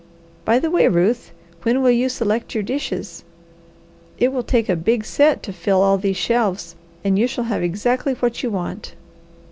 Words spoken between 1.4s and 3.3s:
when will you select your dishes?